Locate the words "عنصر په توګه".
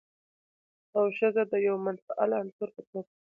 2.39-3.11